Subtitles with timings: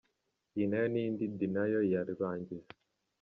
[0.55, 2.71] Iyi nayo ni indi “denial” ya rurangiza.